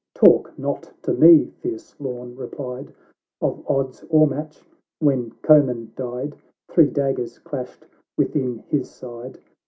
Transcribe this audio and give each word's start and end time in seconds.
—"Talk 0.15 0.57
not 0.57 0.91
to 1.03 1.13
me," 1.13 1.51
fierce 1.59 1.95
Lorn 1.99 2.35
replied," 2.35 2.91
Of 3.41 3.63
odds 3.69 4.03
or 4.09 4.25
match!— 4.25 4.65
when 4.99 5.29
Comyn 5.43 5.93
died, 5.95 6.35
Three 6.71 6.89
daggers 6.89 7.37
clashed 7.37 7.85
within 8.17 8.63
his 8.67 8.89
side 8.89 9.37